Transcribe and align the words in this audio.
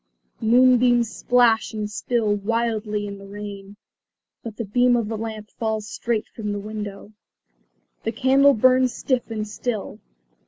Moonbeams 0.41 1.11
splash 1.15 1.73
and 1.75 1.87
spill 1.91 2.33
wildly 2.35 3.05
in 3.05 3.19
the 3.19 3.27
rain. 3.27 3.75
But 4.41 4.57
the 4.57 4.65
beam 4.65 4.95
of 4.95 5.09
the 5.09 5.15
lamp 5.15 5.51
falls 5.51 5.87
straight 5.87 6.27
from 6.29 6.53
the 6.53 6.59
window. 6.59 7.11
The 8.01 8.11
candle 8.11 8.55
burns 8.55 8.93
stiff 8.95 9.29
and 9.29 9.47
still. 9.47 9.99